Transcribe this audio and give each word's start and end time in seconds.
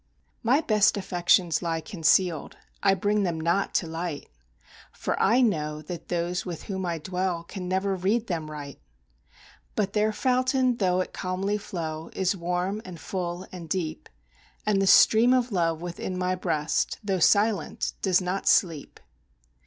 My 0.41 0.61
best 0.61 0.97
affections 0.97 1.61
lie 1.61 1.79
concealed 1.79 2.57
I 2.81 2.95
bring 2.95 3.21
them 3.21 3.39
not 3.39 3.75
to 3.75 3.85
light, 3.87 4.29
For 4.91 5.15
I 5.21 5.41
know 5.41 5.83
that 5.83 6.07
those 6.07 6.43
with 6.43 6.63
whom 6.63 6.87
I 6.87 6.97
dwell 6.97 7.43
can 7.43 7.67
never 7.67 7.95
read 7.95 8.25
them 8.25 8.49
right; 8.49 8.79
But 9.75 9.93
their 9.93 10.11
fountain, 10.11 10.77
tho' 10.77 11.01
it 11.01 11.13
calmly 11.13 11.59
flow, 11.59 12.09
is 12.13 12.35
warm 12.35 12.81
and 12.83 12.99
full 12.99 13.45
and 13.51 13.69
deep, 13.69 14.09
And 14.65 14.81
the 14.81 14.87
stream 14.87 15.35
of 15.35 15.51
love 15.51 15.83
within 15.83 16.17
my 16.17 16.33
breast, 16.33 16.97
tho' 17.03 17.19
silent, 17.19 17.93
does 18.01 18.19
not 18.19 18.47
sleep. 18.47 18.99